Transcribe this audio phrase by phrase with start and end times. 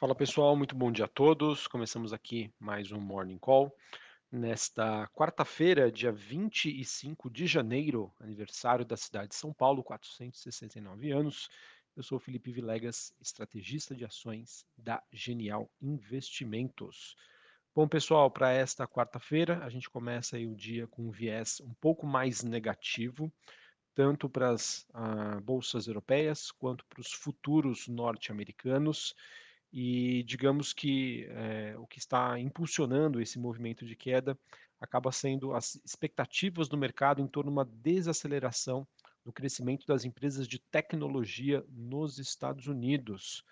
[0.00, 1.68] Fala pessoal, muito bom dia a todos.
[1.68, 3.70] Começamos aqui mais um Morning Call.
[4.32, 11.50] Nesta quarta-feira, dia 25 de janeiro, aniversário da cidade de São Paulo, 469 anos.
[11.94, 17.14] Eu sou Felipe Vilegas, estrategista de ações da Genial Investimentos.
[17.74, 22.06] Bom, pessoal, para esta quarta-feira, a gente começa o dia com um viés um pouco
[22.06, 23.30] mais negativo,
[23.94, 29.14] tanto para as ah, bolsas europeias quanto para os futuros norte-americanos.
[29.72, 34.36] E digamos que é, o que está impulsionando esse movimento de queda
[34.80, 38.86] acaba sendo as expectativas do mercado em torno de uma desaceleração
[39.24, 43.44] do crescimento das empresas de tecnologia nos Estados Unidos.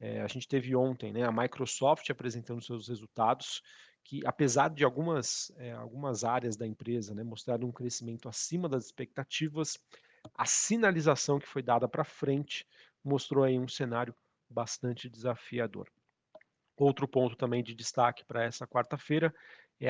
[0.00, 3.62] É, a gente teve ontem né, a Microsoft apresentando seus resultados,
[4.02, 8.86] que apesar de algumas, é, algumas áreas da empresa né, mostrarem um crescimento acima das
[8.86, 9.78] expectativas,
[10.34, 12.66] a sinalização que foi dada para frente
[13.04, 14.14] mostrou aí um cenário
[14.50, 15.88] bastante desafiador.
[16.76, 19.34] Outro ponto também de destaque para essa quarta-feira
[19.80, 19.88] é,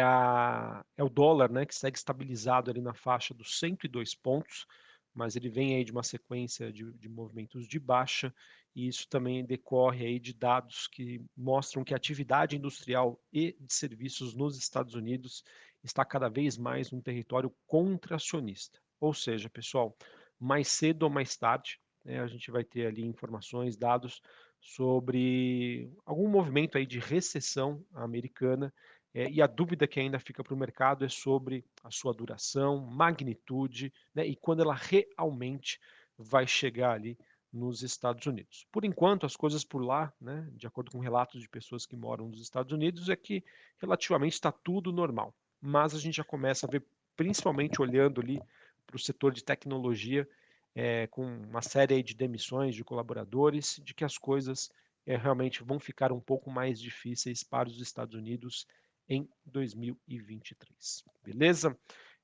[0.97, 4.67] é, o dólar, né, que segue estabilizado ali na faixa dos 102 pontos,
[5.13, 8.33] mas ele vem aí de uma sequência de, de movimentos de baixa
[8.75, 13.75] e isso também decorre aí de dados que mostram que a atividade industrial e de
[13.75, 15.43] serviços nos Estados Unidos
[15.83, 18.79] está cada vez mais num território contracionista.
[19.01, 19.97] Ou seja, pessoal,
[20.39, 24.23] mais cedo ou mais tarde, né, a gente vai ter ali informações, dados
[24.61, 28.73] sobre algum movimento aí de recessão americana
[29.13, 32.79] é, e a dúvida que ainda fica para o mercado é sobre a sua duração,
[32.87, 35.81] magnitude né, e quando ela realmente
[36.17, 37.19] vai chegar ali
[37.53, 38.67] nos Estados Unidos.
[38.71, 42.29] Por enquanto, as coisas por lá, né, de acordo com relatos de pessoas que moram
[42.29, 43.43] nos Estados Unidos, é que
[43.79, 45.35] relativamente está tudo normal.
[45.61, 46.85] Mas a gente já começa a ver,
[47.17, 48.41] principalmente olhando ali
[48.87, 50.29] para o setor de tecnologia,
[50.75, 54.71] é, com uma série de demissões de colaboradores, de que as coisas
[55.07, 58.67] é, realmente vão ficar um pouco mais difíceis para os Estados Unidos
[59.09, 61.05] em 2023.
[61.23, 61.77] Beleza?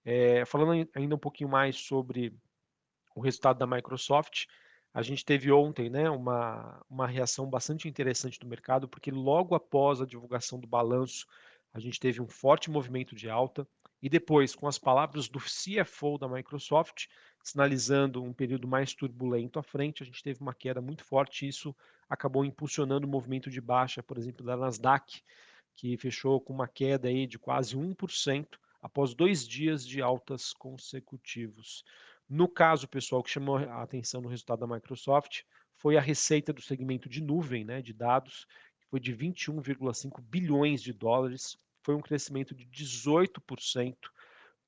[0.05, 2.33] É, falando ainda um pouquinho mais sobre
[3.15, 4.47] o resultado da Microsoft,
[4.95, 10.01] a gente teve ontem né, uma, uma reação bastante interessante do mercado, porque logo após
[10.01, 11.27] a divulgação do balanço,
[11.77, 13.67] a gente teve um forte movimento de alta,
[14.03, 17.07] e depois, com as palavras do CFO da Microsoft,
[17.43, 21.75] sinalizando um período mais turbulento à frente, a gente teve uma queda muito forte isso
[22.09, 25.23] acabou impulsionando o movimento de baixa, por exemplo, da Nasdaq,
[25.75, 28.47] que fechou com uma queda aí de quase 1%
[28.81, 31.85] após dois dias de altas consecutivos.
[32.29, 35.43] No caso, pessoal, que chamou a atenção no resultado da Microsoft
[35.77, 38.47] foi a receita do segmento de nuvem, né, de dados,
[38.81, 43.97] que foi de 21,5 bilhões de dólares, foi um crescimento de 18%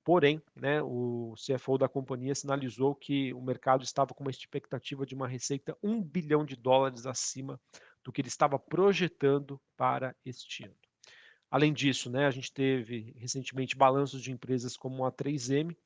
[0.09, 5.15] Porém, né, o CFO da companhia sinalizou que o mercado estava com uma expectativa de
[5.15, 7.61] uma receita 1 bilhão de dólares acima
[8.03, 10.75] do que ele estava projetando para este ano.
[11.51, 15.77] Além disso, né, a gente teve recentemente balanços de empresas como a 3M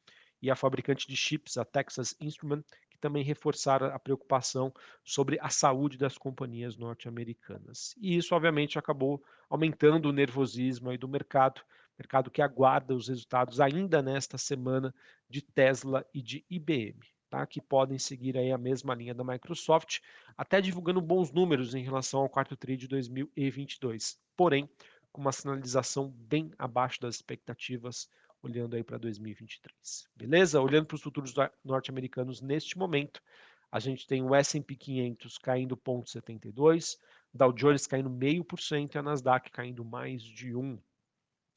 [0.41, 2.63] e a fabricante de chips, a Texas Instrument,
[3.03, 4.73] também reforçaram a preocupação
[5.05, 7.95] sobre a saúde das companhias norte-americanas.
[8.01, 11.61] E isso, obviamente, acabou aumentando o nervosismo aí do mercado,
[11.99, 14.95] mercado que aguarda os resultados ainda nesta semana
[15.29, 17.45] de Tesla e de IBM, tá?
[17.45, 19.99] que podem seguir aí a mesma linha da Microsoft,
[20.39, 24.71] até divulgando bons números em relação ao quarto TRI de 2022, porém
[25.11, 28.09] com uma sinalização bem abaixo das expectativas,
[28.43, 30.09] olhando aí para 2023.
[30.17, 30.61] Beleza?
[30.61, 31.33] Olhando para os futuros
[31.65, 33.23] norte-americanos neste momento,
[33.71, 36.99] a gente tem o S&P 500 caindo 0,72,
[37.33, 40.79] Dow Jones caindo 0,5% e a Nasdaq caindo mais de 1%.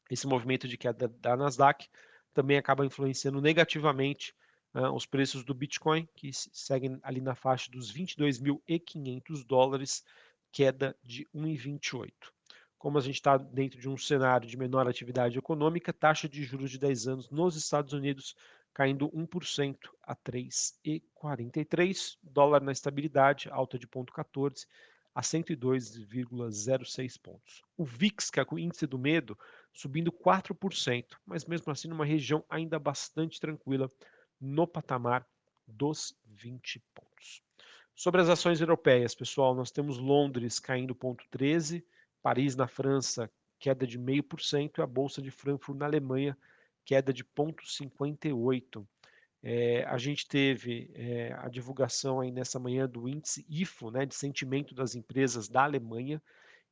[0.09, 1.89] Esse movimento de queda da Nasdaq
[2.33, 4.35] também acaba influenciando negativamente
[4.73, 10.03] uh, os preços do Bitcoin, que seguem ali na faixa dos 22.500 dólares,
[10.51, 12.13] queda de 1,28.
[12.77, 16.71] Como a gente está dentro de um cenário de menor atividade econômica, taxa de juros
[16.71, 18.35] de 10 anos nos Estados Unidos
[18.73, 24.67] caindo 1% a 3,43, dólar na estabilidade, alta de 0,14
[25.15, 27.63] a 102,06 pontos.
[27.77, 29.39] O VIX, que é o índice do medo,
[29.71, 33.89] subindo 4%, mas mesmo assim numa região ainda bastante tranquila,
[34.41, 35.25] no patamar
[35.65, 37.41] dos 20 pontos.
[37.95, 41.81] Sobre as ações europeias, pessoal, nós temos Londres caindo 0,13,
[42.25, 43.29] Paris na França
[43.59, 46.35] queda de 0,5% e a Bolsa de Frankfurt na Alemanha
[46.83, 48.83] queda de 0,58%.
[49.43, 54.15] É, a gente teve é, a divulgação aí nessa manhã do índice IFO, né, de
[54.15, 56.19] sentimento das empresas da Alemanha,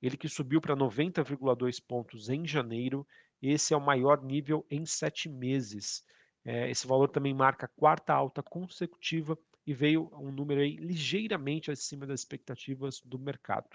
[0.01, 3.07] ele que subiu para 90,2 pontos em janeiro,
[3.39, 6.03] esse é o maior nível em sete meses.
[6.43, 11.69] É, esse valor também marca a quarta alta consecutiva e veio um número aí ligeiramente
[11.69, 13.69] acima das expectativas do mercado.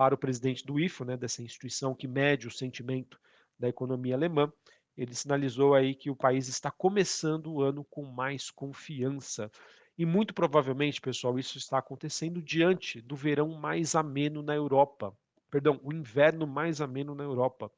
[0.00, 3.20] Para o presidente do IFO, né, dessa instituição que mede o sentimento
[3.58, 4.50] da economia alemã,
[4.96, 9.50] ele sinalizou aí que o país está começando o ano com mais confiança.
[9.98, 15.14] E muito provavelmente, pessoal, isso está acontecendo diante do verão mais ameno na Europa.
[15.50, 17.70] Perdão, o inverno mais ameno na Europa,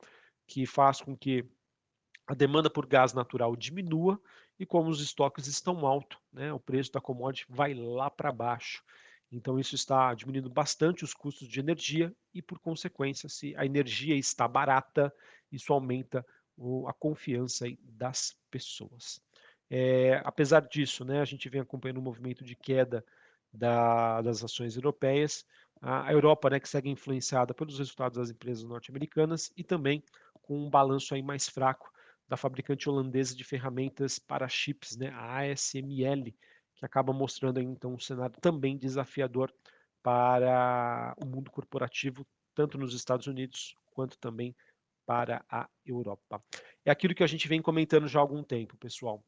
[0.46, 1.44] que faz com que
[2.24, 4.16] a demanda por gás natural diminua
[4.60, 8.80] e como os estoques estão altos, né, o preço da commodity vai lá para baixo.
[9.32, 14.14] Então isso está diminuindo bastante os custos de energia e, por consequência, se a energia
[14.14, 15.12] está barata,
[15.50, 16.24] isso aumenta
[16.56, 19.20] o, a confiança das pessoas.
[19.70, 23.02] É, apesar disso, né, a gente vem acompanhando um movimento de queda
[23.50, 25.46] da, das ações europeias,
[25.80, 30.04] a, a Europa né, que segue influenciada pelos resultados das empresas norte-americanas e também
[30.42, 31.90] com um balanço aí mais fraco
[32.28, 36.34] da fabricante holandesa de ferramentas para chips, né, a ASML,
[36.82, 39.54] que acaba mostrando então um cenário também desafiador
[40.02, 42.26] para o mundo corporativo,
[42.56, 44.52] tanto nos Estados Unidos quanto também
[45.06, 46.42] para a Europa.
[46.84, 49.24] É aquilo que a gente vem comentando já há algum tempo, pessoal.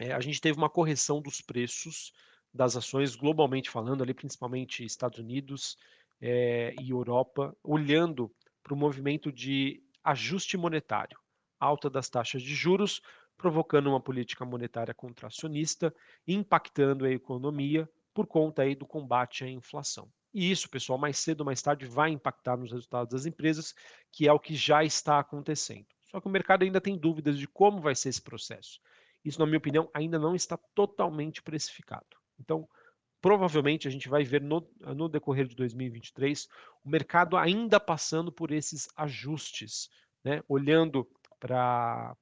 [0.00, 2.12] É, a gente teve uma correção dos preços
[2.52, 5.76] das ações, globalmente falando, ali principalmente Estados Unidos
[6.20, 8.34] é, e Europa, olhando
[8.64, 11.16] para o movimento de ajuste monetário,
[11.60, 13.00] alta das taxas de juros,
[13.36, 15.94] provocando uma política monetária contracionista,
[16.26, 20.08] impactando a economia por conta aí do combate à inflação.
[20.32, 23.74] E isso, pessoal, mais cedo ou mais tarde vai impactar nos resultados das empresas,
[24.10, 25.86] que é o que já está acontecendo.
[26.10, 28.80] Só que o mercado ainda tem dúvidas de como vai ser esse processo.
[29.24, 32.06] Isso, na minha opinião, ainda não está totalmente precificado.
[32.38, 32.68] Então,
[33.20, 36.46] provavelmente a gente vai ver no, no decorrer de 2023
[36.84, 39.88] o mercado ainda passando por esses ajustes,
[40.22, 40.42] né?
[40.48, 41.08] olhando
[41.40, 42.16] para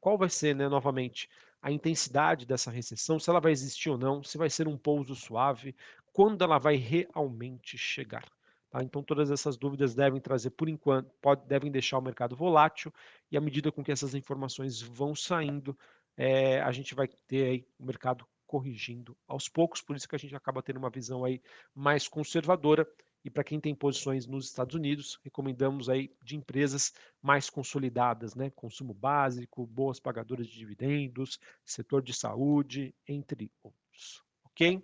[0.00, 1.28] qual vai ser, né, novamente,
[1.60, 5.14] a intensidade dessa recessão, se ela vai existir ou não, se vai ser um pouso
[5.14, 5.74] suave,
[6.12, 8.24] quando ela vai realmente chegar.
[8.70, 8.82] Tá?
[8.82, 12.92] Então, todas essas dúvidas devem trazer, por enquanto, pode, devem deixar o mercado volátil,
[13.30, 15.76] e à medida com que essas informações vão saindo,
[16.16, 20.18] é, a gente vai ter aí o mercado corrigindo aos poucos, por isso que a
[20.18, 21.40] gente acaba tendo uma visão aí
[21.74, 22.86] mais conservadora.
[23.24, 28.50] E para quem tem posições nos Estados Unidos, recomendamos aí de empresas mais consolidadas, né?
[28.50, 34.22] Consumo básico, boas pagadoras de dividendos, setor de saúde, entre outros.
[34.44, 34.82] Ok?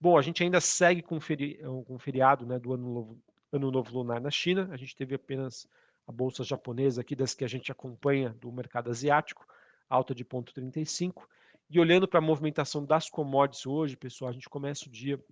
[0.00, 3.92] Bom, a gente ainda segue com, feri o feriado né, do ano novo, ano novo
[3.98, 4.68] lunar na China.
[4.72, 5.66] A gente teve apenas
[6.06, 9.46] a bolsa japonesa aqui, das que a gente acompanha do mercado asiático,
[9.88, 11.24] alta de 0,35.
[11.70, 15.22] E olhando para a movimentação das commodities hoje, pessoal, a gente começa o dia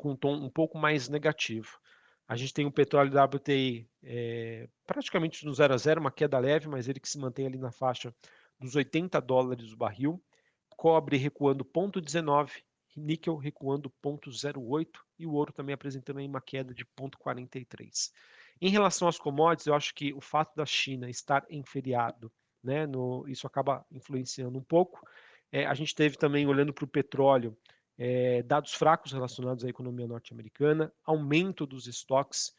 [0.00, 1.78] com um tom um pouco mais negativo.
[2.26, 6.68] A gente tem o petróleo WTI é, praticamente no 0 a 0, uma queda leve,
[6.68, 8.14] mas ele que se mantém ali na faixa
[8.58, 10.22] dos 80 dólares o barril.
[10.70, 12.50] Cobre recuando 0,19,
[12.96, 14.88] níquel recuando 0,08
[15.18, 18.10] e o ouro também apresentando aí uma queda de 0,43.
[18.58, 22.32] Em relação às commodities, eu acho que o fato da China estar em feriado,
[22.64, 25.06] né, no, isso acaba influenciando um pouco.
[25.52, 27.54] É, a gente teve também, olhando para o petróleo,
[28.02, 32.50] é, dados fracos relacionados à economia norte-americana, aumento dos estoques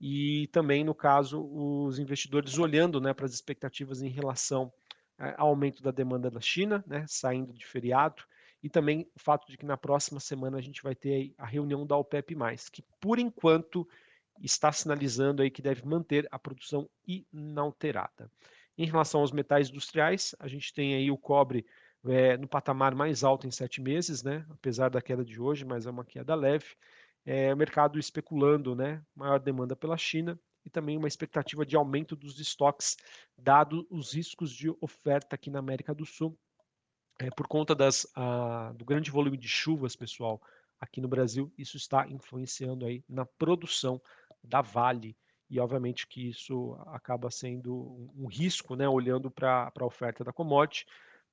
[0.00, 4.72] e também, no caso, os investidores olhando né, para as expectativas em relação
[5.36, 8.22] ao aumento da demanda da China, né, saindo de feriado,
[8.62, 11.84] e também o fato de que na próxima semana a gente vai ter a reunião
[11.84, 12.36] da OPEP+,
[12.72, 13.88] que por enquanto
[14.40, 18.30] está sinalizando aí que deve manter a produção inalterada.
[18.78, 21.66] Em relação aos metais industriais, a gente tem aí o cobre
[22.06, 24.44] é, no patamar mais alto em sete meses, né?
[24.50, 26.66] apesar da queda de hoje, mas é uma queda leve.
[27.24, 29.02] É, o mercado especulando né?
[29.14, 32.96] maior demanda pela China e também uma expectativa de aumento dos estoques,
[33.36, 36.38] dado os riscos de oferta aqui na América do Sul,
[37.18, 40.40] é, por conta das, a, do grande volume de chuvas, pessoal,
[40.80, 44.00] aqui no Brasil, isso está influenciando aí na produção
[44.42, 45.16] da Vale,
[45.48, 50.32] e obviamente que isso acaba sendo um, um risco, né, olhando para a oferta da
[50.32, 50.86] commodity,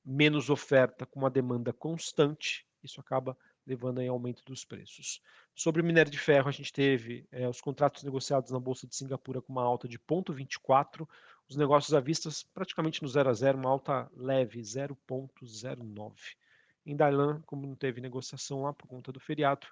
[0.04, 5.22] menos oferta com uma demanda constante, isso acaba levando a aumento dos preços.
[5.56, 8.96] Sobre o minério de ferro, a gente teve é, os contratos negociados na Bolsa de
[8.96, 11.08] Singapura com uma alta de 0,24,
[11.48, 16.14] os negócios à vista praticamente no 0 a 0, uma alta leve, 0,09.
[16.86, 19.68] Em Dailan, como não teve negociação lá por conta do feriado,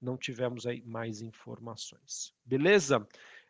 [0.00, 2.32] não tivemos aí mais informações.
[2.44, 3.06] Beleza?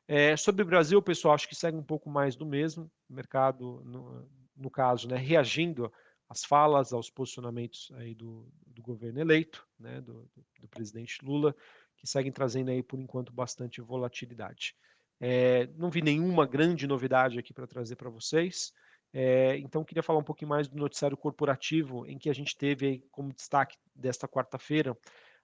[0.07, 2.91] É, sobre o Brasil, pessoal, acho que segue um pouco mais do mesmo.
[3.09, 5.93] O mercado, no, no caso, né, reagindo
[6.35, 10.29] às falas, aos posicionamentos aí do, do governo eleito, né, do,
[10.61, 11.55] do, presidente Lula,
[11.97, 14.75] que seguem trazendo aí, por enquanto, bastante volatilidade.
[15.21, 18.73] É, não vi nenhuma grande novidade aqui para trazer para vocês.
[19.13, 22.87] É, então, queria falar um pouquinho mais do noticiário corporativo, em que a gente teve
[22.87, 24.97] aí, como destaque desta quarta-feira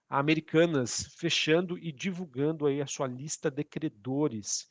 [0.09, 4.69] a Americanas fechando e divulgando aí a sua lista de credores.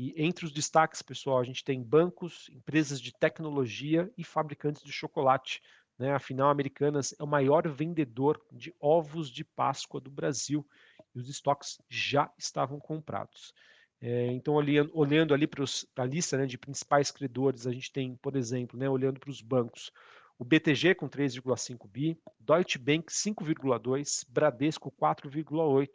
[0.00, 4.92] E entre os destaques, pessoal, a gente tem bancos, empresas de tecnologia e fabricantes de
[4.92, 5.60] chocolate.
[5.98, 6.12] Né?
[6.12, 10.64] Afinal, Americanas é o maior vendedor de ovos de Páscoa do Brasil
[11.12, 13.52] e os estoques já estavam comprados.
[14.00, 15.64] É, então, olhando, olhando ali para
[15.96, 19.42] a lista né, de principais credores, a gente tem, por exemplo, né, olhando para os
[19.42, 19.90] bancos,
[20.38, 25.88] o BTG com 3,5 bi, Deutsche Bank 5,2, Bradesco 4,8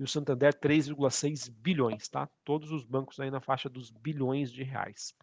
[0.00, 2.26] e o Santander 3,6 bilhões, tá?
[2.42, 5.14] Todos os bancos aí na faixa dos bilhões de reais.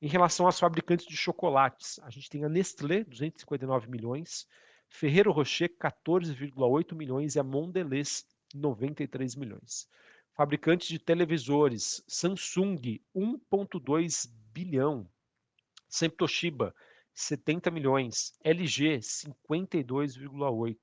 [0.00, 4.46] Em relação às fabricantes de chocolates, a gente tem a Nestlé, 259 milhões,
[4.90, 9.88] Ferrero Rocher, 14,8 milhões e a Mondelez, 93 milhões.
[10.34, 15.08] Fabricantes de televisores, Samsung, 1,2 bilhão.
[15.88, 16.74] Sempre Toshiba,
[17.14, 18.34] 70 milhões.
[18.44, 20.76] LG, 52,8.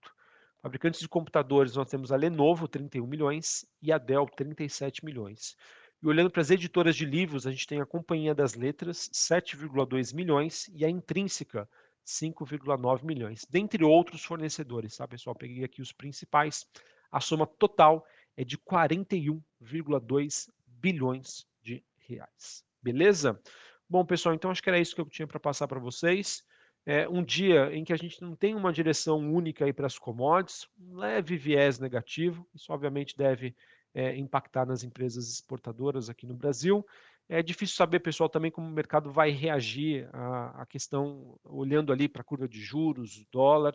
[0.63, 5.57] Fabricantes de computadores, nós temos a Lenovo, 31 milhões, e a Dell, 37 milhões.
[6.01, 10.15] E olhando para as editoras de livros, a gente tem a Companhia das Letras, 7,2
[10.15, 11.69] milhões, e a Intrínseca,
[12.07, 15.35] 5,9 milhões, dentre outros fornecedores, tá, pessoal?
[15.35, 16.65] Peguei aqui os principais.
[17.11, 18.05] A soma total
[18.37, 22.63] é de 41,2 bilhões de reais.
[22.81, 23.37] Beleza?
[23.89, 26.41] Bom, pessoal, então acho que era isso que eu tinha para passar para vocês.
[26.85, 30.67] É um dia em que a gente não tem uma direção única para as commodities,
[30.77, 33.55] um leve viés negativo, isso obviamente deve
[33.93, 36.85] é, impactar nas empresas exportadoras aqui no Brasil.
[37.29, 42.09] É difícil saber, pessoal, também como o mercado vai reagir à, à questão, olhando ali
[42.09, 43.73] para a curva de juros, dólar.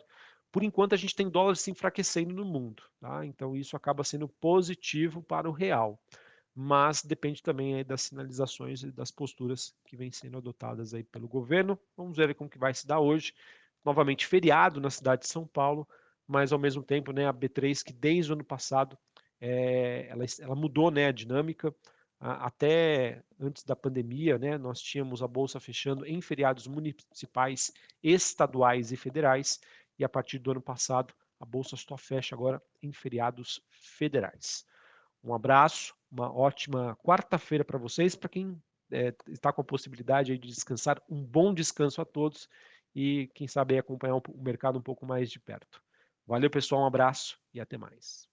[0.51, 3.25] Por enquanto, a gente tem dólar se enfraquecendo no mundo, tá?
[3.25, 5.99] então isso acaba sendo positivo para o real
[6.61, 11.79] mas depende também das sinalizações e das posturas que vêm sendo adotadas aí pelo governo.
[11.95, 13.33] Vamos ver como que vai se dar hoje.
[13.85, 15.87] Novamente feriado na cidade de São Paulo,
[16.27, 18.99] mas ao mesmo tempo, né, a B3 que desde o ano passado
[19.39, 21.73] é, ela, ela, mudou, né, a dinâmica.
[22.19, 27.71] Até antes da pandemia, né, nós tínhamos a bolsa fechando em feriados municipais,
[28.03, 29.61] estaduais e federais,
[29.97, 34.67] e a partir do ano passado a bolsa só fecha agora em feriados federais.
[35.23, 38.15] Um abraço, uma ótima quarta-feira para vocês.
[38.15, 38.61] Para quem
[38.91, 42.47] é, está com a possibilidade de descansar, um bom descanso a todos
[42.95, 45.81] e quem sabe acompanhar o mercado um pouco mais de perto.
[46.25, 48.28] Valeu, pessoal, um abraço e até mais.